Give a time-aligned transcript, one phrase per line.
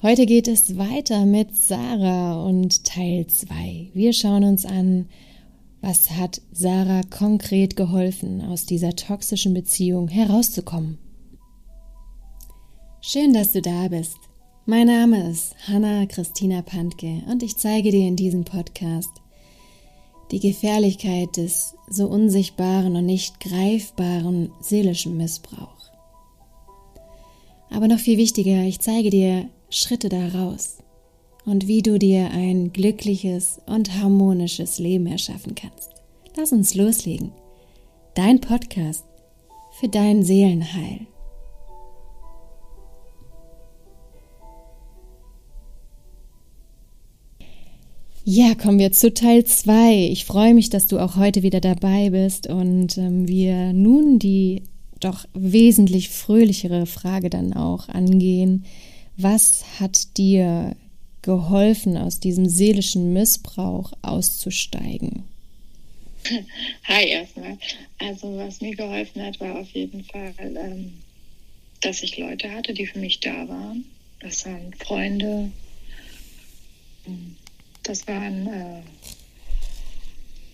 [0.00, 3.90] Heute geht es weiter mit Sarah und Teil 2.
[3.94, 5.08] Wir schauen uns an,
[5.80, 10.98] was hat Sarah konkret geholfen, aus dieser toxischen Beziehung herauszukommen.
[13.00, 14.18] Schön, dass du da bist.
[14.66, 19.10] Mein Name ist Hanna Christina Pantke und ich zeige dir in diesem Podcast
[20.30, 25.90] die Gefährlichkeit des so unsichtbaren und nicht greifbaren seelischen Missbrauchs.
[27.68, 30.78] Aber noch viel wichtiger, ich zeige dir Schritte daraus
[31.44, 35.90] und wie du dir ein glückliches und harmonisches Leben erschaffen kannst.
[36.36, 37.32] Lass uns loslegen.
[38.14, 39.04] Dein Podcast
[39.78, 41.06] für dein Seelenheil.
[48.24, 50.08] Ja, kommen wir zu Teil 2.
[50.10, 54.64] Ich freue mich, dass du auch heute wieder dabei bist und ähm, wir nun die
[55.00, 58.64] doch wesentlich fröhlichere Frage dann auch angehen,
[59.18, 60.76] was hat dir
[61.22, 65.24] geholfen, aus diesem seelischen Missbrauch auszusteigen?
[66.84, 67.58] Hi erstmal.
[67.98, 70.94] Also was mir geholfen hat, war auf jeden Fall, ähm,
[71.80, 73.84] dass ich Leute hatte, die für mich da waren.
[74.20, 75.50] Das waren Freunde,
[77.82, 78.82] das waren, äh,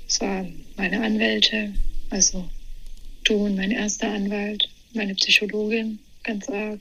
[0.06, 1.74] das waren meine Anwälte,
[2.10, 2.48] also
[3.24, 6.80] du und mein erster Anwalt, meine Psychologin, ganz arg.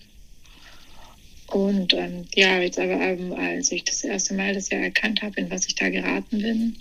[1.53, 5.39] Und ähm, ja, jetzt aber ähm, als ich das erste Mal das ja erkannt habe,
[5.39, 6.75] in was ich da geraten bin,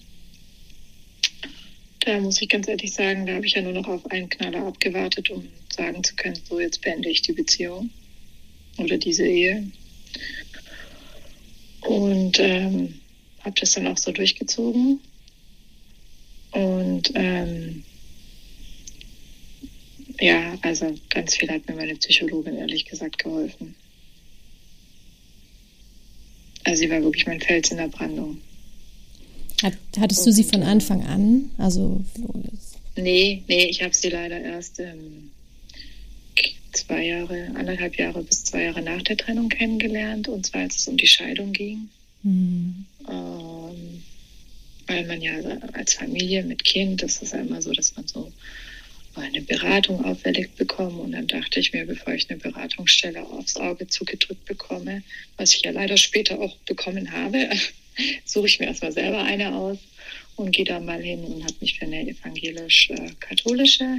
[2.00, 4.66] da muss ich ganz ehrlich sagen, da habe ich ja nur noch auf einen Knaller
[4.66, 7.90] abgewartet, um sagen zu können, so jetzt beende ich die Beziehung
[8.78, 9.70] oder diese Ehe.
[11.82, 12.94] Und ähm,
[13.40, 15.00] habe das dann auch so durchgezogen.
[16.52, 17.84] Und ähm,
[20.18, 23.74] ja, also ganz viel hat mir meine Psychologin ehrlich gesagt geholfen.
[26.64, 28.38] Also sie war wirklich mein Fels in der Brandung.
[29.62, 31.50] Hat, hattest du sie von Anfang an?
[31.58, 32.04] Also
[32.96, 35.30] nee, nee, ich habe sie leider erst ähm,
[36.72, 40.28] zwei Jahre, anderthalb Jahre bis zwei Jahre nach der Trennung kennengelernt.
[40.28, 41.88] Und zwar als es um die Scheidung ging.
[42.22, 42.86] Mhm.
[43.08, 44.02] Ähm,
[44.86, 45.34] weil man ja
[45.72, 48.32] als Familie mit Kind, das ist ja immer so, dass man so
[49.14, 50.98] eine Beratung auferlegt bekommen.
[51.00, 55.02] Und dann dachte ich mir, bevor ich eine Beratungsstelle aufs Auge zugedrückt bekomme,
[55.36, 57.50] was ich ja leider später auch bekommen habe,
[58.24, 59.78] suche ich mir erstmal selber eine aus
[60.36, 63.98] und gehe da mal hin und habe mich für eine evangelisch-katholische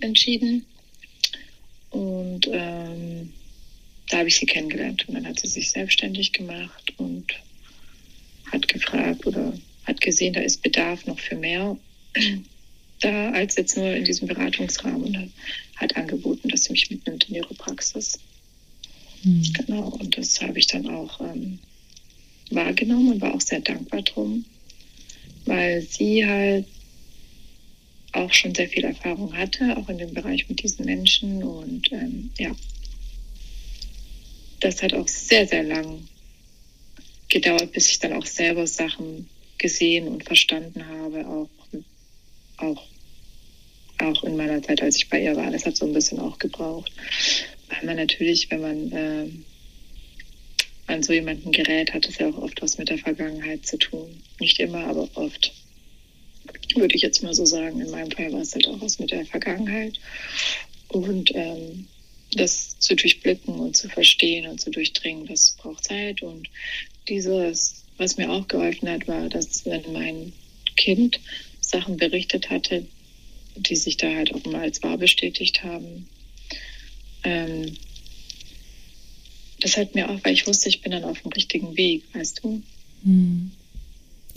[0.00, 0.64] entschieden.
[1.90, 3.32] Und ähm,
[4.10, 5.08] da habe ich sie kennengelernt.
[5.08, 7.32] Und dann hat sie sich selbstständig gemacht und
[8.50, 9.52] hat gefragt oder
[9.84, 11.76] hat gesehen, da ist Bedarf noch für mehr
[13.00, 15.32] da als jetzt nur in diesem Beratungsrahmen und
[15.76, 18.18] hat angeboten, dass sie mich mitnimmt in ihre Praxis.
[19.22, 19.52] Mhm.
[19.52, 21.58] Genau, und das habe ich dann auch ähm,
[22.50, 24.44] wahrgenommen und war auch sehr dankbar drum,
[25.44, 26.66] weil sie halt
[28.12, 32.30] auch schon sehr viel Erfahrung hatte, auch in dem Bereich mit diesen Menschen und ähm,
[32.38, 32.54] ja,
[34.60, 36.08] das hat auch sehr, sehr lang
[37.28, 39.28] gedauert, bis ich dann auch selber Sachen
[39.58, 41.48] gesehen und verstanden habe, auch
[42.58, 42.82] auch,
[43.98, 45.50] auch in meiner Zeit, als ich bei ihr war.
[45.50, 46.92] Das hat so ein bisschen auch gebraucht.
[47.68, 49.26] Weil man natürlich, wenn man äh,
[50.86, 54.22] an so jemanden gerät, hat es ja auch oft was mit der Vergangenheit zu tun.
[54.40, 55.52] Nicht immer, aber oft.
[56.74, 57.80] Würde ich jetzt mal so sagen.
[57.80, 59.98] In meinem Fall war es halt auch was mit der Vergangenheit.
[60.88, 61.86] Und ähm,
[62.32, 66.22] das zu durchblicken und zu verstehen und zu durchdringen, das braucht Zeit.
[66.22, 66.48] Und
[67.08, 70.32] dieses, was mir auch geholfen hat, war, dass wenn mein
[70.76, 71.20] Kind
[71.68, 72.86] Sachen berichtet hatte,
[73.56, 76.08] die sich da halt auch mal als wahr bestätigt haben.
[77.24, 77.76] Ähm,
[79.60, 82.40] das hat mir auch, weil ich wusste, ich bin dann auf dem richtigen Weg, weißt
[82.42, 82.62] du?
[83.04, 83.50] Hm.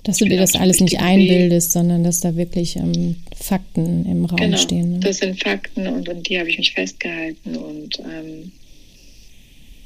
[0.04, 1.74] Dass du dir das alles nicht einbildest, Weg.
[1.74, 4.94] sondern dass da wirklich ähm, Fakten im Raum genau, stehen.
[4.94, 5.00] Ne?
[5.00, 8.52] Das sind Fakten und an die habe ich mich festgehalten und ähm,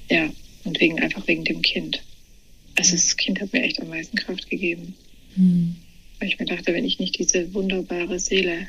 [0.09, 0.29] ja,
[0.63, 2.01] und wegen einfach wegen dem Kind.
[2.78, 4.96] Also das Kind hat mir echt am meisten Kraft gegeben.
[5.35, 5.75] Hm.
[6.20, 8.67] Weil ich mir dachte, wenn ich nicht diese wunderbare Seele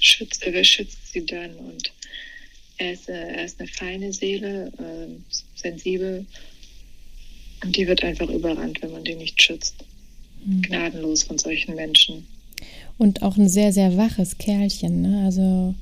[0.00, 1.54] schütze, wer schützt sie dann?
[1.56, 1.92] Und
[2.78, 6.26] er ist, äh, er ist eine feine Seele, äh, sensibel.
[7.62, 9.84] Und die wird einfach überrannt, wenn man die nicht schützt.
[10.44, 10.62] Mhm.
[10.62, 12.26] Gnadenlos von solchen Menschen.
[12.98, 15.02] Und auch ein sehr, sehr waches Kerlchen.
[15.02, 15.24] Ne?
[15.24, 15.74] Also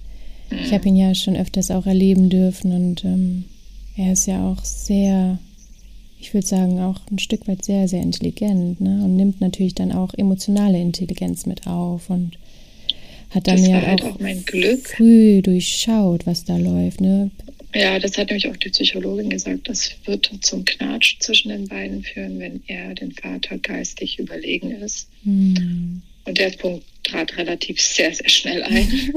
[0.51, 0.59] mhm.
[0.63, 3.45] ich habe ihn ja schon öfters auch erleben dürfen und ähm,
[3.97, 5.39] er ist ja auch sehr
[6.21, 9.03] ich würde sagen, auch ein Stück weit sehr, sehr intelligent ne?
[9.05, 12.33] und nimmt natürlich dann auch emotionale Intelligenz mit auf und
[13.31, 17.01] hat dann ja halt auch, auch früh durchschaut, was da läuft.
[17.01, 17.31] Ne?
[17.75, 19.69] Ja, das hat nämlich auch die Psychologin gesagt.
[19.69, 25.09] Das wird zum Knatsch zwischen den beiden führen, wenn er den Vater geistig überlegen ist.
[25.23, 26.03] Mhm.
[26.25, 29.15] Und der Punkt trat relativ sehr, sehr schnell ein.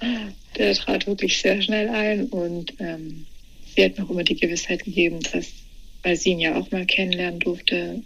[0.56, 3.26] der trat wirklich sehr schnell ein und ähm,
[3.78, 5.46] sie hat noch immer die Gewissheit gegeben, dass,
[6.02, 8.02] weil sie ihn ja auch mal kennenlernen durfte,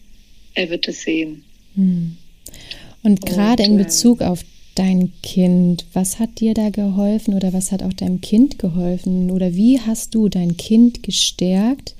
[0.54, 1.44] er wird es sehen.
[1.74, 2.18] Mhm.
[3.02, 5.86] Und gerade in ähm, Bezug auf dein Kind?
[5.94, 9.30] Was hat dir da geholfen oder was hat auch deinem Kind geholfen?
[9.30, 11.94] Oder wie hast du dein Kind gestärkt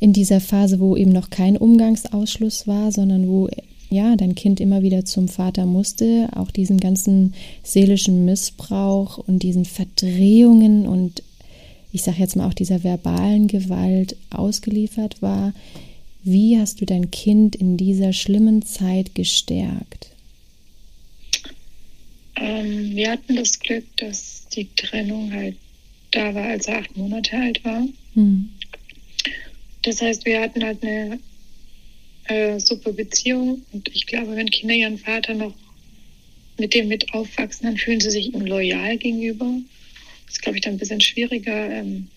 [0.00, 3.48] in dieser Phase, wo eben noch kein Umgangsausschluss war, sondern wo
[3.90, 9.64] ja dein Kind immer wieder zum Vater musste, auch diesen ganzen seelischen Missbrauch und diesen
[9.64, 11.22] Verdrehungen und
[11.94, 15.54] ich sage jetzt mal auch dieser verbalen Gewalt ausgeliefert war.
[16.24, 20.10] Wie hast du dein Kind in dieser schlimmen Zeit gestärkt?
[22.34, 25.54] Ähm, wir hatten das Glück, dass die Trennung halt
[26.10, 27.86] da war, als er acht Monate alt war.
[28.14, 28.48] Mhm.
[29.82, 31.20] Das heißt, wir hatten halt eine
[32.24, 35.54] äh, super Beziehung und ich glaube, wenn Kinder ihren Vater noch
[36.58, 39.60] mit dem mit aufwachsen, dann fühlen sie sich ihm loyal gegenüber.
[40.34, 41.70] Ist, glaube ich, dann ein bisschen schwieriger.
[41.70, 42.08] Ähm,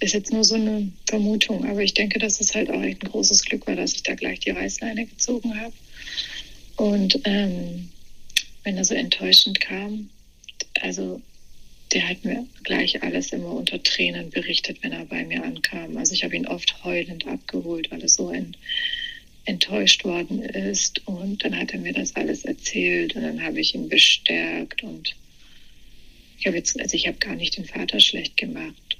[0.00, 3.10] ist jetzt nur so eine Vermutung, aber ich denke, dass es halt auch echt ein
[3.10, 5.72] großes Glück war, dass ich da gleich die Reißleine gezogen habe.
[6.76, 7.88] Und ähm,
[8.64, 10.10] wenn er so enttäuschend kam.
[10.80, 11.22] Also
[11.92, 15.96] der hat mir gleich alles immer unter Tränen berichtet, wenn er bei mir ankam.
[15.96, 18.58] Also ich habe ihn oft heulend abgeholt, weil er so ent,
[19.44, 21.06] enttäuscht worden ist.
[21.06, 25.14] Und dann hat er mir das alles erzählt und dann habe ich ihn bestärkt und
[26.44, 28.98] ich habe jetzt, also ich habe gar nicht den Vater schlecht gemacht.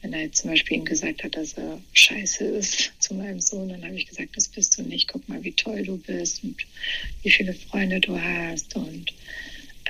[0.00, 3.68] Wenn er jetzt zum Beispiel ihm gesagt hat, dass er scheiße ist zu meinem Sohn,
[3.68, 5.08] dann habe ich gesagt, das bist du nicht.
[5.08, 6.56] Guck mal, wie toll du bist und
[7.22, 8.74] wie viele Freunde du hast.
[8.74, 9.12] Und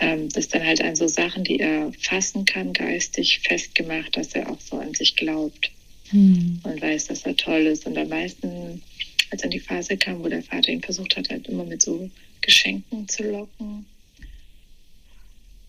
[0.00, 4.50] ähm, das dann halt an so Sachen, die er fassen kann, geistig festgemacht, dass er
[4.50, 5.70] auch so an sich glaubt
[6.08, 6.62] hm.
[6.64, 7.86] und weiß, dass er toll ist.
[7.86, 8.82] Und am meisten,
[9.30, 12.10] als dann die Phase kam, wo der Vater ihn versucht hat, halt immer mit so
[12.40, 13.86] Geschenken zu locken,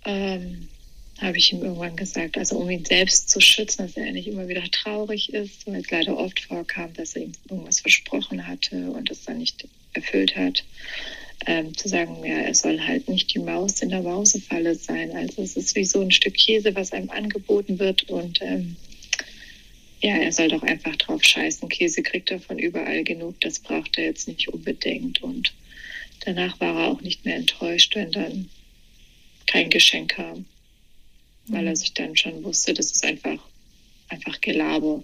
[0.06, 0.68] ähm,
[1.21, 2.38] habe ich ihm irgendwann gesagt.
[2.38, 5.92] Also um ihn selbst zu schützen, dass er nicht immer wieder traurig ist, weil es
[5.92, 10.63] leider oft vorkam, dass er ihm irgendwas versprochen hatte und es dann nicht erfüllt hat.
[11.45, 15.12] Ähm, zu sagen, ja, er soll halt nicht die Maus in der Mausefalle sein.
[15.12, 18.75] Also es ist wie so ein Stück Käse, was einem angeboten wird und ähm,
[20.01, 21.69] ja, er soll doch einfach drauf scheißen.
[21.69, 25.24] Käse kriegt er von überall genug, das braucht er jetzt nicht unbedingt.
[25.24, 25.54] Und
[26.25, 28.50] danach war er auch nicht mehr enttäuscht, wenn dann
[29.45, 30.45] kein Geschenk kam
[31.48, 31.75] weil er mhm.
[31.75, 33.40] sich dann schon wusste, das ist einfach,
[34.10, 35.04] einfach Gelaber.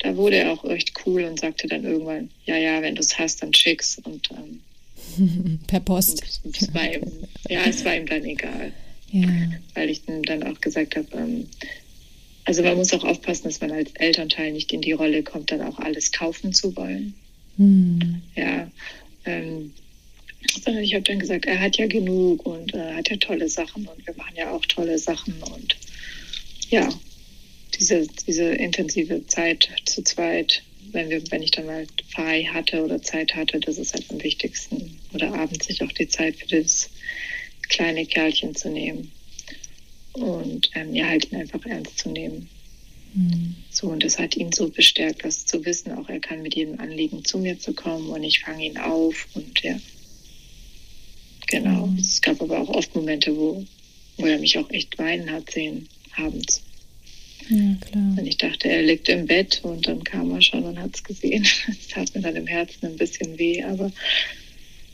[0.00, 3.18] Da wurde er auch echt cool und sagte dann irgendwann, ja, ja, wenn du es
[3.18, 3.98] hast, dann schick's.
[4.04, 6.22] Und ähm, per Post.
[6.52, 7.02] Es war ihm,
[7.48, 8.72] ja, es war ihm dann egal.
[9.10, 9.28] Ja.
[9.74, 11.48] Weil ich dann auch gesagt habe, ähm,
[12.44, 15.62] also man muss auch aufpassen, dass man als Elternteil nicht in die Rolle kommt, dann
[15.62, 17.14] auch alles kaufen zu wollen.
[17.56, 18.22] Hm.
[18.34, 18.70] Ja,
[19.24, 19.72] ähm,
[20.50, 23.86] sondern ich habe dann gesagt, er hat ja genug und äh, hat ja tolle Sachen
[23.86, 25.76] und wir machen ja auch tolle Sachen und
[26.70, 26.88] ja,
[27.78, 30.62] diese, diese intensive Zeit zu zweit,
[30.92, 34.22] wenn, wir, wenn ich dann mal frei hatte oder Zeit hatte, das ist halt am
[34.22, 34.98] wichtigsten.
[35.12, 36.90] Oder abends sich auch die Zeit für das
[37.68, 39.10] kleine Kerlchen zu nehmen
[40.12, 42.48] und ähm, ja, halt ihn einfach ernst zu nehmen.
[43.14, 43.56] Mhm.
[43.70, 46.80] So, und das hat ihn so bestärkt, das zu wissen, auch er kann mit jedem
[46.80, 49.78] Anliegen zu mir zu kommen und ich fange ihn auf und ja,
[51.46, 51.86] Genau.
[51.86, 51.98] Mhm.
[51.98, 53.64] Es gab aber auch oft Momente, wo,
[54.16, 56.62] wo er mich auch echt weinen hat sehen, abends.
[57.48, 58.16] Ja, klar.
[58.18, 61.04] Und ich dachte, er liegt im Bett und dann kam er schon und hat es
[61.04, 61.46] gesehen.
[61.68, 63.92] Es tat mir dann im Herzen ein bisschen weh, aber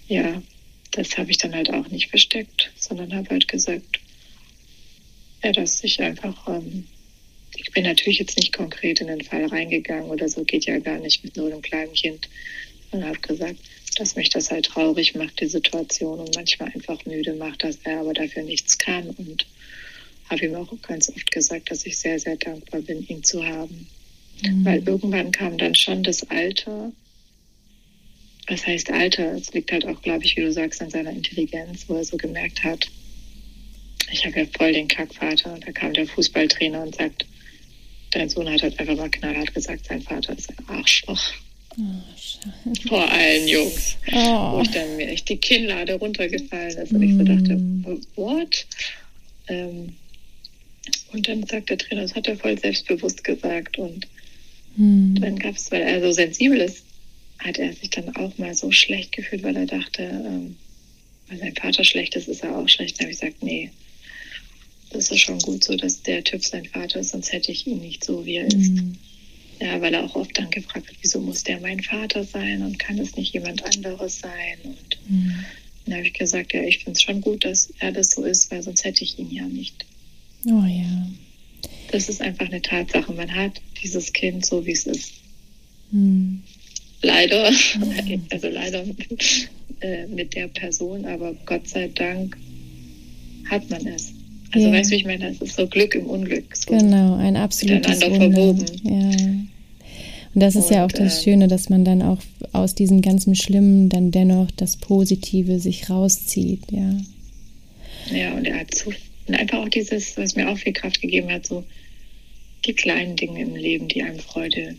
[0.08, 0.42] ja,
[0.90, 4.00] das habe ich dann halt auch nicht versteckt, sondern habe halt gesagt,
[5.42, 6.86] ja, dass ich einfach, ähm,
[7.56, 10.98] ich bin natürlich jetzt nicht konkret in den Fall reingegangen oder so, geht ja gar
[10.98, 12.28] nicht mit nur einem kleinen Kind,
[12.92, 13.56] und habe gesagt,
[14.02, 18.00] dass mich das halt traurig macht, die Situation und manchmal einfach müde macht, dass er
[18.00, 19.46] aber dafür nichts kann und
[20.28, 23.86] habe ihm auch ganz oft gesagt, dass ich sehr, sehr dankbar bin, ihn zu haben.
[24.42, 24.64] Mhm.
[24.64, 26.90] Weil irgendwann kam dann schon das Alter.
[28.48, 29.36] Was heißt Alter?
[29.36, 32.16] Es liegt halt auch, glaube ich, wie du sagst, an seiner Intelligenz, wo er so
[32.16, 32.88] gemerkt hat,
[34.10, 35.54] ich habe ja voll den Kackvater.
[35.54, 37.24] Und da kam der Fußballtrainer und sagt,
[38.10, 41.22] dein Sohn hat halt einfach mal knallhart gesagt, sein Vater ist ein Arschloch.
[41.78, 43.96] Oh, Vor allen Jungs.
[44.12, 44.58] Oh.
[44.58, 48.00] Wo ich dann mir echt die Kinnlade runtergefallen ist und ich so dachte, mm.
[48.16, 48.66] what?
[49.48, 49.94] Ähm,
[51.12, 53.78] und dann sagt der Trainer, das hat er voll selbstbewusst gesagt.
[53.78, 54.06] Und
[54.76, 55.16] mm.
[55.16, 56.84] dann gab es, weil er so sensibel ist,
[57.38, 60.56] hat er sich dann auch mal so schlecht gefühlt, weil er dachte, ähm,
[61.28, 62.98] weil sein Vater schlecht ist, ist er auch schlecht.
[62.98, 63.70] Dann habe ich gesagt, nee,
[64.90, 67.80] das ist schon gut so, dass der Typ sein Vater ist, sonst hätte ich ihn
[67.80, 68.82] nicht so, wie er ist.
[69.62, 72.80] Ja, weil er auch oft dann gefragt hat, wieso muss der mein Vater sein und
[72.80, 74.58] kann es nicht jemand anderes sein?
[74.64, 75.44] Und mhm.
[75.86, 78.50] dann habe ich gesagt, ja, ich finde es schon gut, dass er das so ist,
[78.50, 79.86] weil sonst hätte ich ihn ja nicht.
[80.46, 81.06] Oh ja.
[81.92, 83.12] Das ist einfach eine Tatsache.
[83.12, 85.12] Man hat dieses Kind so, wie es ist.
[85.92, 86.42] Mhm.
[87.02, 88.26] Leider, mhm.
[88.30, 88.84] also leider
[89.80, 92.36] äh, mit der Person, aber Gott sei Dank
[93.48, 94.12] hat man es.
[94.50, 94.72] Also ja.
[94.72, 96.56] weißt du, ich meine, das ist so Glück im Unglück.
[96.56, 98.66] So genau, ein absolutes Miteinander verwoben.
[98.82, 99.51] Ja.
[100.34, 102.18] Und das ist und, ja auch das äh, Schöne, dass man dann auch
[102.52, 106.96] aus diesem ganzen Schlimmen dann dennoch das Positive sich rauszieht, ja.
[108.10, 108.92] Ja, und er hat so,
[109.26, 111.64] und einfach auch dieses, was mir auch viel Kraft gegeben hat, so
[112.64, 114.76] die kleinen Dinge im Leben, die einem Freude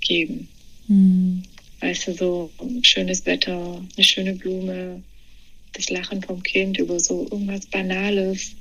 [0.00, 0.48] geben.
[0.88, 1.42] Mhm.
[1.80, 2.50] Weißt du, so
[2.82, 5.02] schönes Wetter, eine schöne Blume,
[5.72, 8.52] das Lachen vom Kind über so irgendwas Banales.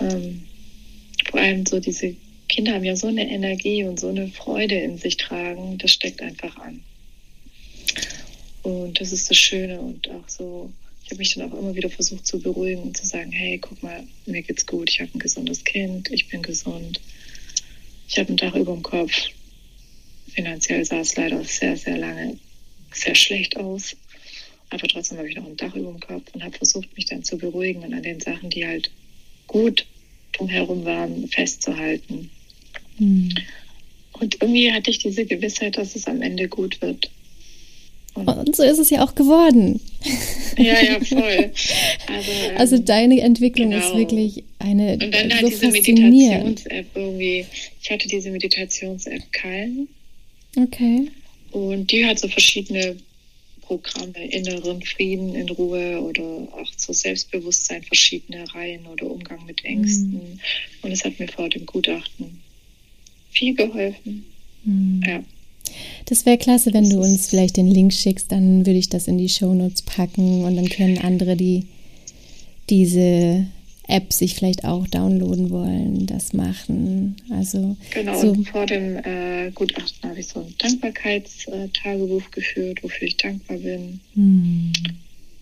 [0.00, 0.42] Ähm,
[1.30, 2.14] vor allem so diese
[2.48, 6.20] Kinder haben ja so eine Energie und so eine Freude in sich tragen, das steckt
[6.22, 6.82] einfach an.
[8.62, 10.72] Und das ist das Schöne und auch so,
[11.04, 13.82] ich habe mich dann auch immer wieder versucht zu beruhigen und zu sagen, hey, guck
[13.82, 17.00] mal, mir geht's gut, ich habe ein gesundes Kind, ich bin gesund,
[18.08, 19.12] ich habe ein Dach über dem Kopf.
[20.28, 22.38] Finanziell sah es leider sehr, sehr lange
[22.92, 23.96] sehr schlecht aus.
[24.70, 27.22] Aber trotzdem habe ich noch ein Dach über dem Kopf und habe versucht, mich dann
[27.22, 28.90] zu beruhigen und an den Sachen, die halt
[29.46, 29.86] gut
[30.32, 32.30] drumherum waren, festzuhalten.
[32.98, 33.34] Mhm.
[34.20, 37.10] Und irgendwie hatte ich diese Gewissheit, dass es am Ende gut wird.
[38.14, 39.80] Und, und so ist es ja auch geworden.
[40.56, 41.52] Ja, ja, voll.
[42.08, 43.86] Also, ähm, also deine Entwicklung genau.
[43.86, 44.94] ist wirklich eine.
[44.94, 47.46] Und dann so halt diese Meditations-App irgendwie.
[47.80, 49.88] Ich hatte diese Meditations-App Calm.
[50.56, 51.08] Okay.
[51.52, 52.96] Und die hat so verschiedene
[53.60, 60.12] Programme, inneren Frieden in Ruhe oder auch so Selbstbewusstsein, verschiedene Reihen oder Umgang mit Ängsten.
[60.12, 60.40] Mhm.
[60.82, 62.40] Und es hat mir vor dem Gutachten
[63.38, 64.24] viel geholfen.
[64.64, 65.02] Mhm.
[65.06, 65.20] Ja.
[66.06, 69.18] Das wäre klasse, wenn du uns vielleicht den Link schickst, dann würde ich das in
[69.18, 71.66] die Shownotes packen und dann können andere, die
[72.70, 73.46] diese
[73.86, 77.16] App sich vielleicht auch downloaden wollen, das machen.
[77.30, 78.34] Also genau, so.
[78.44, 84.00] vor dem äh, Gutachten habe ich so ein Dankbarkeitstagebuch geführt, wofür ich dankbar bin.
[84.14, 84.72] Hm.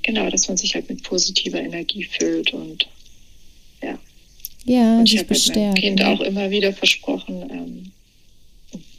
[0.02, 2.88] Genau, dass man sich halt mit positiver Energie füllt und.
[4.66, 7.92] Ja, und ich habe meinem Kind auch immer wieder versprochen, ähm,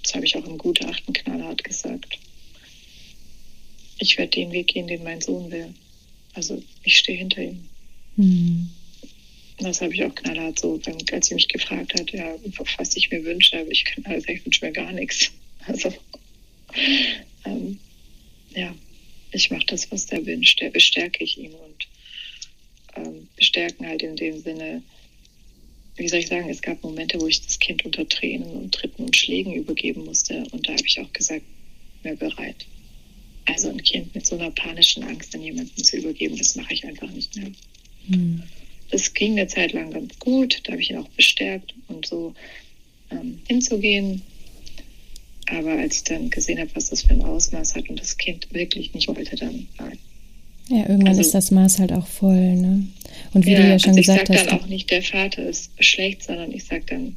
[0.04, 2.18] das habe ich auch im Gutachten knallhart gesagt.
[4.00, 5.74] Ich werde den Weg gehen, den mein Sohn will.
[6.34, 7.66] Also ich stehe hinter ihm.
[8.16, 8.70] Hm.
[9.60, 10.80] Das habe ich auch knallhart so,
[11.12, 12.36] als sie mich gefragt hat, ja,
[12.78, 15.32] was ich mir wünsche, aber ich kann also ich wünsche mir gar nichts.
[15.66, 15.94] Also
[17.44, 17.78] ähm,
[18.56, 18.74] ja,
[19.34, 21.88] ich mache das, was der wünscht, der bestärke ich ihn und
[22.96, 24.82] ähm, bestärken halt in dem Sinne,
[25.98, 29.04] wie soll ich sagen, es gab Momente, wo ich das Kind unter Tränen und Tritten
[29.04, 31.44] und Schlägen übergeben musste und da habe ich auch gesagt,
[32.04, 32.66] mehr bereit.
[33.46, 36.86] Also ein Kind mit so einer panischen Angst an jemanden zu übergeben, das mache ich
[36.86, 37.52] einfach nicht mehr.
[38.08, 38.44] Hm
[38.90, 40.62] es ging eine Zeit lang ganz gut.
[40.64, 42.34] Da habe ich ihn auch bestärkt und so
[43.12, 44.22] ähm, hinzugehen.
[45.48, 48.54] Aber als ich dann gesehen habe, was das für ein Ausmaß hat und das Kind
[48.54, 49.98] wirklich nicht wollte, dann nein.
[50.70, 52.88] Ja, irgendwann also, ist das Maß halt auch voll, ne?
[53.34, 54.30] Und wie ja, du ja schon also gesagt hast.
[54.30, 57.16] Ich sage dann auch nicht, der Vater ist schlecht, sondern ich sage dann,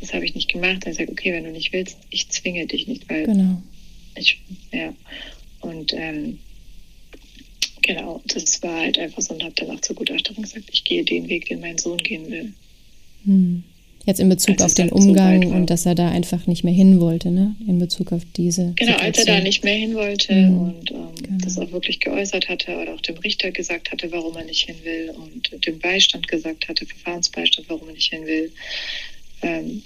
[0.00, 0.84] das habe ich nicht gemacht.
[0.84, 3.60] Dann sage ich, okay, wenn du nicht willst, ich zwinge dich nicht, weil genau.
[4.14, 4.40] ich,
[4.72, 4.92] ja.
[5.60, 6.38] Und ähm,
[7.86, 11.04] Genau, das war halt einfach so und habe dann auch zur Gutachterin gesagt, ich gehe
[11.04, 12.52] den Weg, den mein Sohn gehen will.
[13.24, 13.62] Hm.
[14.06, 17.30] Jetzt in Bezug auf den Umgang und dass er da einfach nicht mehr hin wollte,
[17.30, 17.56] ne?
[17.66, 18.72] In Bezug auf diese.
[18.76, 19.00] Genau, Situation.
[19.00, 20.58] als er da nicht mehr hin wollte hm.
[20.58, 21.38] und ähm, genau.
[21.44, 24.76] das auch wirklich geäußert hatte oder auch dem Richter gesagt hatte, warum er nicht hin
[24.84, 28.52] will und dem Beistand gesagt hatte, Verfahrensbeistand, warum er nicht hin will.
[29.42, 29.82] Ähm,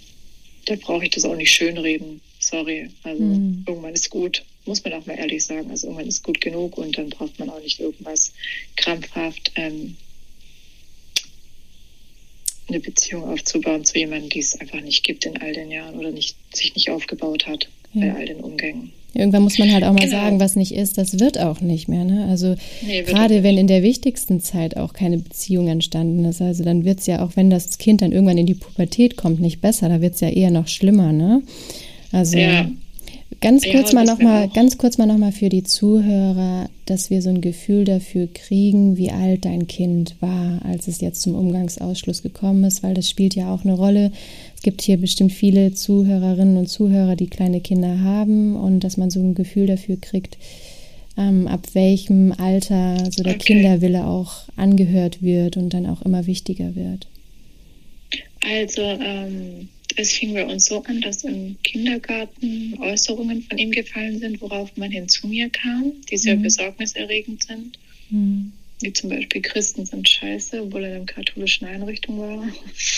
[0.67, 2.21] da brauche ich das auch nicht schönreden.
[2.39, 2.91] Sorry.
[3.03, 3.65] Also hm.
[3.67, 5.71] irgendwann ist gut muss man auch mal ehrlich sagen.
[5.71, 8.33] Also irgendwann ist gut genug und dann braucht man auch nicht irgendwas
[8.77, 9.97] krampfhaft ähm,
[12.71, 16.11] eine Beziehung aufzubauen zu jemandem, die es einfach nicht gibt in all den Jahren oder
[16.11, 18.07] nicht, sich nicht aufgebaut hat ja.
[18.07, 18.93] bei all den Umgängen.
[19.12, 20.12] Irgendwann muss man halt auch mal genau.
[20.12, 22.05] sagen, was nicht ist, das wird auch nicht mehr.
[22.05, 22.27] Ne?
[22.29, 26.85] Also nee, gerade wenn in der wichtigsten Zeit auch keine Beziehung entstanden ist, also dann
[26.85, 29.89] wird es ja auch, wenn das Kind dann irgendwann in die Pubertät kommt, nicht besser,
[29.89, 31.12] da wird es ja eher noch schlimmer.
[31.12, 31.43] Ne?
[32.12, 32.71] Also ja.
[33.40, 37.23] Ganz kurz mal noch mal, ganz kurz mal noch mal für die Zuhörer, dass wir
[37.23, 42.23] so ein Gefühl dafür kriegen, wie alt dein Kind war, als es jetzt zum Umgangsausschluss
[42.23, 44.12] gekommen ist, weil das spielt ja auch eine Rolle.
[44.56, 49.11] Es gibt hier bestimmt viele Zuhörerinnen und Zuhörer, die kleine Kinder haben und dass man
[49.11, 50.37] so ein Gefühl dafür kriegt,
[51.16, 53.54] ähm, ab welchem Alter so der okay.
[53.54, 57.06] Kinderwille auch angehört wird und dann auch immer wichtiger wird.
[58.42, 59.68] Also, ähm,
[60.00, 64.76] es fing bei uns so an, dass im Kindergarten Äußerungen von ihm gefallen sind, worauf
[64.76, 66.42] man hin zu mir kam, die sehr mhm.
[66.42, 67.78] besorgniserregend sind.
[68.11, 68.52] Mhm.
[68.80, 72.49] Wie zum Beispiel Christen sind scheiße, obwohl er in einer katholischen Einrichtung war.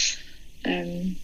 [0.64, 1.16] ähm,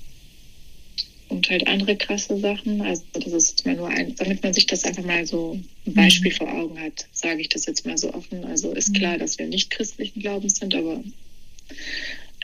[1.28, 2.80] und halt andere krasse Sachen.
[2.80, 6.32] Also das ist mal nur ein, damit man sich das einfach mal so ein Beispiel
[6.32, 6.36] mhm.
[6.36, 8.44] vor Augen hat, sage ich das jetzt mal so offen.
[8.44, 9.20] Also ist klar, mhm.
[9.20, 11.02] dass wir nicht christlichen Glaubens sind, aber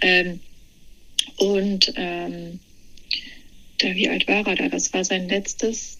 [0.03, 0.41] ähm,
[1.37, 2.61] und ähm,
[3.78, 4.69] da, wie alt war er da?
[4.69, 5.99] Das war sein letztes.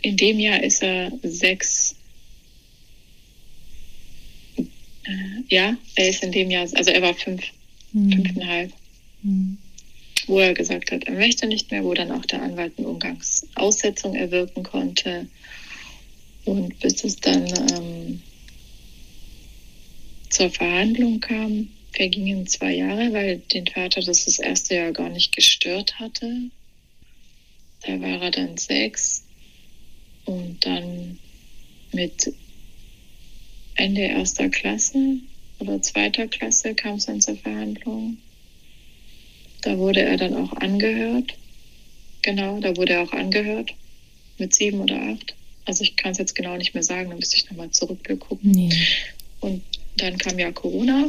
[0.00, 1.94] In dem Jahr ist er sechs.
[4.56, 7.42] Äh, ja, er ist in dem Jahr, also er war fünf,
[7.92, 8.12] mhm.
[8.12, 8.72] fünfeinhalb.
[9.22, 9.58] Mhm.
[10.26, 14.14] Wo er gesagt hat, er möchte nicht mehr, wo dann auch der Anwalt eine Umgangsaussetzung
[14.14, 15.28] erwirken konnte.
[16.44, 18.22] Und bis es dann ähm,
[20.30, 25.34] zur Verhandlung kam, vergingen zwei Jahre, weil den Vater das das erste Jahr gar nicht
[25.34, 26.50] gestört hatte.
[27.82, 29.24] Da war er dann sechs
[30.24, 31.18] und dann
[31.92, 32.32] mit
[33.74, 35.16] Ende erster Klasse
[35.58, 38.18] oder zweiter Klasse kam es dann zur Verhandlung.
[39.62, 41.34] Da wurde er dann auch angehört.
[42.22, 43.74] Genau, da wurde er auch angehört
[44.38, 45.34] mit sieben oder acht.
[45.64, 48.38] Also ich kann es jetzt genau nicht mehr sagen, da müsste ich nochmal zurückgucken.
[48.42, 48.70] Nee.
[49.40, 49.62] Und
[49.96, 51.08] dann kam ja Corona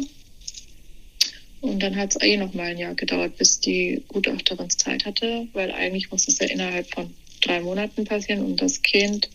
[1.64, 5.48] und dann hat es eh noch mal ein Jahr gedauert, bis die Gutachterin Zeit hatte,
[5.54, 9.30] weil eigentlich muss es ja innerhalb von drei Monaten passieren, um das Kind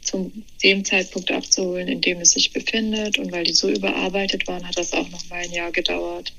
[0.00, 3.18] zum dem Zeitpunkt abzuholen, in dem es sich befindet.
[3.18, 6.32] Und weil die so überarbeitet waren, hat das auch noch mal ein Jahr gedauert.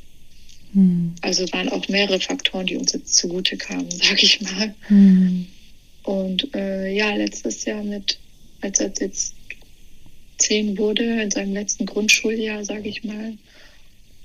[0.74, 1.14] Hm.
[1.22, 4.74] Also waren auch mehrere Faktoren, die uns jetzt zugute kamen, sag ich mal.
[4.88, 5.46] Hm.
[6.02, 8.18] Und äh, ja, letztes Jahr mit,
[8.62, 9.36] als er jetzt
[10.40, 13.38] zehn wurde, in seinem letzten Grundschuljahr, sage ich mal,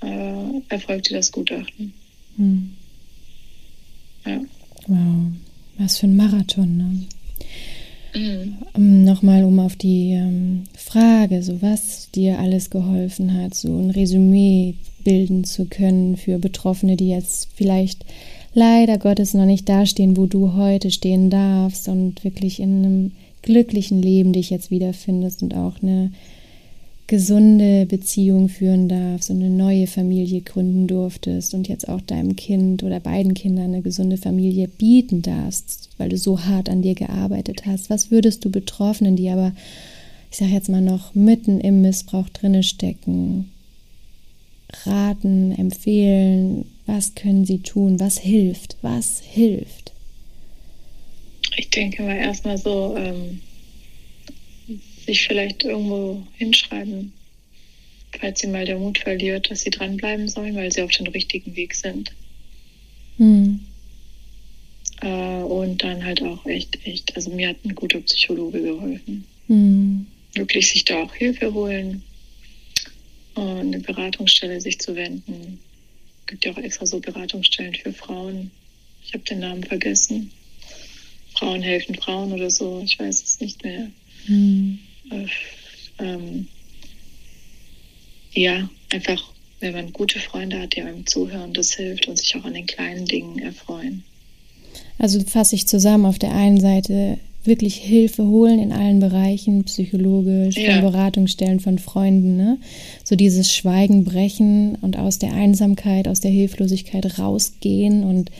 [0.05, 1.93] äh, erfolgte das Gutachten.
[2.37, 2.71] Hm.
[4.25, 4.39] Ja.
[4.87, 5.31] Wow,
[5.77, 7.07] was für ein Marathon, ne?
[8.15, 9.03] Mhm.
[9.05, 14.75] Nochmal, um auf die ähm, Frage, so was dir alles geholfen hat, so ein Resümee
[15.03, 18.05] bilden zu können für Betroffene, die jetzt vielleicht
[18.53, 23.11] leider Gottes noch nicht dastehen, wo du heute stehen darfst und wirklich in einem
[23.41, 26.11] glücklichen Leben dich jetzt wiederfindest und auch eine
[27.13, 32.81] gesunde Beziehung führen darfst und eine neue Familie gründen durftest und jetzt auch deinem Kind
[32.81, 37.67] oder beiden Kindern eine gesunde Familie bieten darfst, weil du so hart an dir gearbeitet
[37.67, 37.91] hast.
[37.91, 39.51] Was würdest du Betroffenen, die aber,
[40.31, 43.51] ich sage jetzt mal noch mitten im Missbrauch drinne stecken,
[44.83, 46.65] raten, empfehlen?
[46.87, 47.99] Was können sie tun?
[47.99, 48.77] Was hilft?
[48.81, 49.93] Was hilft?
[51.57, 53.39] Ich denke mal erstmal so, ähm
[55.05, 57.13] sich vielleicht irgendwo hinschreiben,
[58.19, 61.55] falls sie mal der Mut verliert, dass sie dranbleiben sollen, weil sie auf dem richtigen
[61.55, 62.11] Weg sind.
[63.17, 63.59] Hm.
[65.01, 69.25] Äh, und dann halt auch echt, echt, also mir hat ein guter Psychologe geholfen.
[69.47, 70.07] Hm.
[70.33, 72.03] Wirklich sich da auch Hilfe holen
[73.35, 75.59] und eine Beratungsstelle sich zu wenden.
[76.21, 78.51] Es gibt ja auch extra so Beratungsstellen für Frauen.
[79.05, 80.31] Ich habe den Namen vergessen.
[81.35, 83.89] Frauen helfen Frauen oder so, ich weiß es nicht mehr.
[85.09, 85.29] Hm
[85.99, 86.47] ähm,
[88.33, 92.45] ja, einfach, wenn man gute Freunde hat, die einem zuhören, das hilft und sich auch
[92.45, 94.03] an den kleinen Dingen erfreuen.
[94.97, 100.55] Also fasse ich zusammen, auf der einen Seite wirklich Hilfe holen in allen Bereichen, psychologisch,
[100.55, 100.73] ja.
[100.73, 102.57] von Beratungsstellen, von Freunden, ne?
[103.03, 108.31] So dieses Schweigen brechen und aus der Einsamkeit, aus der Hilflosigkeit rausgehen und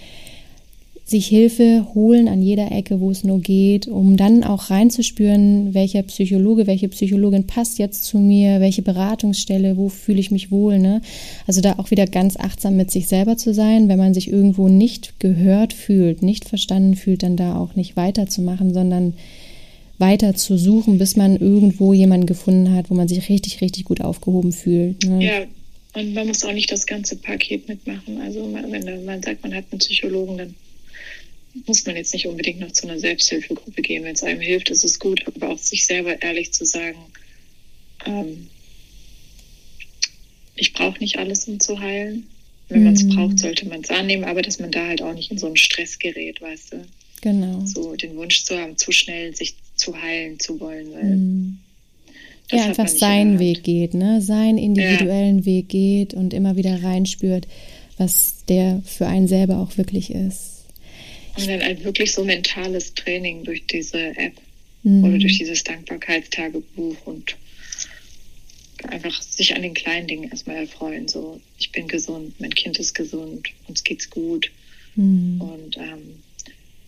[1.05, 6.01] sich Hilfe holen an jeder Ecke, wo es nur geht, um dann auch reinzuspüren, welcher
[6.03, 10.79] Psychologe, welche Psychologin passt jetzt zu mir, welche Beratungsstelle, wo fühle ich mich wohl.
[10.79, 11.01] Ne?
[11.45, 14.69] Also da auch wieder ganz achtsam mit sich selber zu sein, wenn man sich irgendwo
[14.69, 19.13] nicht gehört fühlt, nicht verstanden fühlt, dann da auch nicht weiterzumachen, sondern
[19.99, 23.99] weiter zu suchen, bis man irgendwo jemanden gefunden hat, wo man sich richtig, richtig gut
[23.99, 25.03] aufgehoben fühlt.
[25.03, 25.23] Ne?
[25.23, 25.33] Ja.
[25.95, 28.19] Und man muss auch nicht das ganze Paket mitmachen.
[28.19, 30.55] Also wenn man sagt, man hat einen Psychologen, dann
[31.65, 34.03] muss man jetzt nicht unbedingt noch zu einer Selbsthilfegruppe gehen.
[34.03, 36.99] Wenn es einem hilft, ist es gut, aber auch sich selber ehrlich zu sagen,
[38.05, 38.47] ähm,
[40.55, 42.27] ich brauche nicht alles, um zu heilen.
[42.69, 43.09] Wenn man es mhm.
[43.09, 45.57] braucht, sollte man es annehmen, aber dass man da halt auch nicht in so einen
[45.57, 46.85] Stress gerät, weißt du?
[47.21, 47.65] Genau.
[47.65, 51.03] So den Wunsch zu haben, zu schnell sich zu heilen zu wollen, weil.
[51.03, 51.57] Mhm.
[52.51, 54.21] Ja, einfach seinen Weg geht, ne?
[54.21, 55.45] Seinen individuellen ja.
[55.45, 57.47] Weg geht und immer wieder reinspürt,
[57.97, 60.52] was der für einen selber auch wirklich ist.
[61.36, 64.34] Und dann ein wirklich so mentales Training durch diese App
[64.84, 65.04] mhm.
[65.04, 67.36] oder durch dieses Dankbarkeitstagebuch und
[68.88, 71.08] einfach sich an den kleinen Dingen erstmal erfreuen.
[71.08, 74.52] So, ich bin gesund, mein Kind ist gesund, uns geht's gut.
[74.96, 75.41] Mhm.
[75.41, 76.19] Und ähm,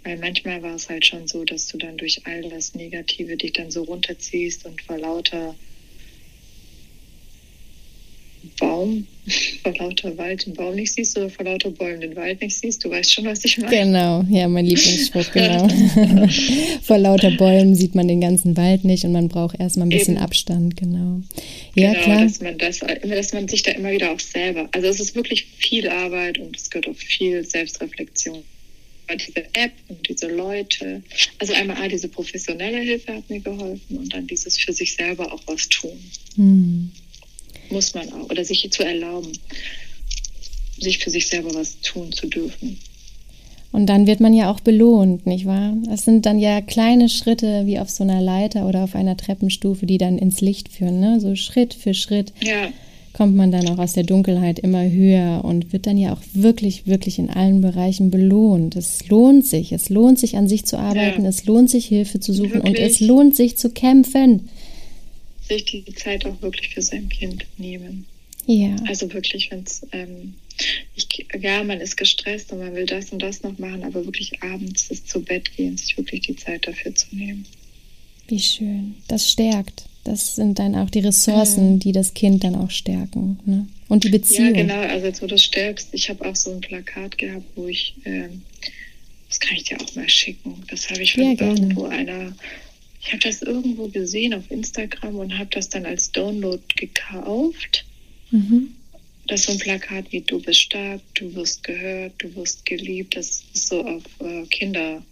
[0.03, 3.53] weil manchmal war es halt schon so, dass du dann durch all das Negative dich
[3.53, 5.55] dann so runterziehst und vor lauter
[8.59, 9.07] Baum,
[9.63, 12.83] vor lauter Wald den Baum nicht siehst oder vor lauter Bäumen den Wald nicht siehst.
[12.83, 13.75] Du weißt schon, was ich meine.
[13.75, 15.67] Genau, ja, mein Lieblingsspruch, genau.
[16.83, 20.15] vor lauter Bäumen sieht man den ganzen Wald nicht und man braucht erstmal ein bisschen
[20.15, 20.23] Eben.
[20.23, 21.21] Abstand, genau.
[21.75, 22.23] Ja, genau, klar.
[22.23, 25.45] Dass man, das, dass man sich da immer wieder auch selber, also es ist wirklich
[25.57, 28.43] viel Arbeit und es gehört auch viel Selbstreflexion
[29.13, 31.03] diese App und diese Leute.
[31.37, 35.31] Also einmal ah, diese professionelle Hilfe hat mir geholfen und dann dieses für sich selber
[35.31, 35.99] auch was tun.
[36.35, 36.91] Hm
[37.71, 39.31] muss man auch, oder sich zu erlauben,
[40.79, 42.77] sich für sich selber was tun zu dürfen.
[43.71, 45.73] Und dann wird man ja auch belohnt, nicht wahr?
[45.85, 49.85] Das sind dann ja kleine Schritte wie auf so einer Leiter oder auf einer Treppenstufe,
[49.85, 51.01] die dann ins Licht führen.
[51.01, 51.19] Ne?
[51.19, 52.69] So Schritt für Schritt ja.
[53.11, 56.87] kommt man dann auch aus der Dunkelheit immer höher und wird dann ja auch wirklich,
[56.87, 58.77] wirklich in allen Bereichen belohnt.
[58.77, 59.73] Es lohnt sich.
[59.73, 61.23] Es lohnt sich, an sich zu arbeiten.
[61.23, 61.29] Ja.
[61.29, 62.63] Es lohnt sich, Hilfe zu suchen.
[62.63, 62.77] Wirklich?
[62.77, 64.47] Und es lohnt sich zu kämpfen
[65.47, 68.05] sich die Zeit auch wirklich für sein Kind nehmen.
[68.47, 68.75] Ja.
[68.87, 70.35] Also wirklich, wenn es, ähm,
[71.39, 74.87] ja, man ist gestresst und man will das und das noch machen, aber wirklich abends
[74.89, 77.45] das zu Bett gehen, sich wirklich die Zeit dafür zu nehmen.
[78.27, 78.95] Wie schön.
[79.07, 79.85] Das stärkt.
[80.03, 83.39] Das sind dann auch die Ressourcen, die das Kind dann auch stärken.
[83.45, 83.67] Ne?
[83.87, 84.53] Und die Beziehung.
[84.53, 84.79] Ja, genau.
[84.79, 85.89] Also so das stärkst.
[85.93, 88.43] Ich habe auch so ein Plakat gehabt, wo ich, ähm,
[89.27, 90.63] das kann ich dir auch mal schicken.
[90.69, 92.35] Das habe ich von ja, irgendwo einer
[93.05, 97.85] ich habe das irgendwo gesehen auf Instagram und habe das dann als Download gekauft.
[98.31, 98.73] Mhm.
[99.27, 103.15] Das ist so ein Plakat wie Du bist stark, du wirst gehört, du wirst geliebt.
[103.15, 105.03] Das ist so auf äh, Kinder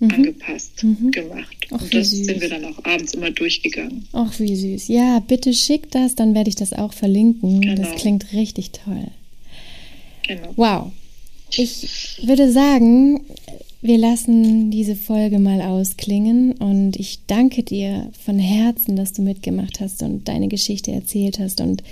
[0.00, 0.10] mhm.
[0.10, 1.10] angepasst mhm.
[1.10, 1.56] gemacht.
[1.70, 2.24] Ach, und das süß.
[2.24, 4.06] sind wir dann auch abends immer durchgegangen.
[4.12, 4.88] Ach, wie süß.
[4.88, 7.60] Ja, bitte schick das, dann werde ich das auch verlinken.
[7.60, 7.82] Genau.
[7.82, 9.08] Das klingt richtig toll.
[10.26, 10.52] Genau.
[10.56, 10.92] Wow.
[11.50, 13.20] Ich würde sagen,
[13.86, 19.80] wir lassen diese Folge mal ausklingen und ich danke dir von Herzen, dass du mitgemacht
[19.80, 21.82] hast und deine Geschichte erzählt hast und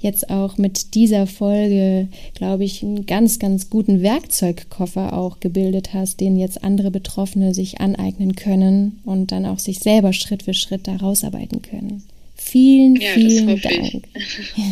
[0.00, 6.20] jetzt auch mit dieser Folge, glaube ich, einen ganz, ganz guten Werkzeugkoffer auch gebildet hast,
[6.20, 10.88] den jetzt andere Betroffene sich aneignen können und dann auch sich selber Schritt für Schritt
[10.88, 12.02] da rausarbeiten können.
[12.34, 14.04] Vielen, ja, vielen Dank.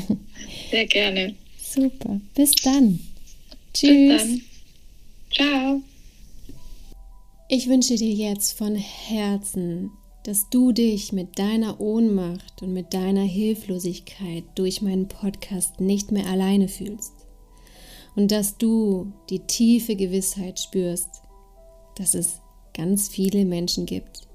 [0.70, 1.34] Sehr gerne.
[1.62, 2.20] Super.
[2.34, 2.98] Bis dann.
[3.74, 4.22] Tschüss.
[4.22, 4.42] Bis dann.
[5.30, 5.82] Ciao.
[7.50, 9.90] Ich wünsche dir jetzt von Herzen,
[10.22, 16.26] dass du dich mit deiner Ohnmacht und mit deiner Hilflosigkeit durch meinen Podcast nicht mehr
[16.26, 17.14] alleine fühlst
[18.14, 21.08] und dass du die tiefe Gewissheit spürst,
[21.96, 22.42] dass es
[22.74, 24.28] ganz viele Menschen gibt,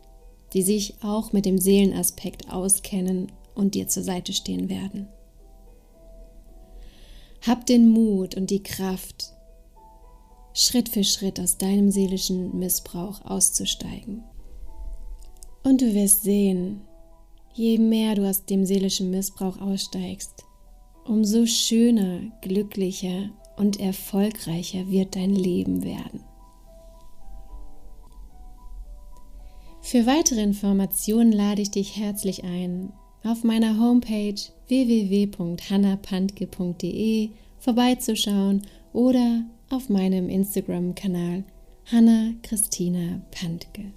[0.53, 5.07] die sich auch mit dem Seelenaspekt auskennen und dir zur Seite stehen werden.
[7.45, 9.33] Hab den Mut und die Kraft,
[10.53, 14.23] Schritt für Schritt aus deinem seelischen Missbrauch auszusteigen.
[15.63, 16.81] Und du wirst sehen,
[17.53, 20.45] je mehr du aus dem seelischen Missbrauch aussteigst,
[21.05, 26.23] umso schöner, glücklicher und erfolgreicher wird dein Leben werden.
[29.81, 34.35] Für weitere Informationen lade ich dich herzlich ein, auf meiner Homepage
[34.67, 41.43] www.hannapantke.de vorbeizuschauen oder auf meinem Instagram-Kanal
[41.85, 43.91] Hanna Christina Pantke.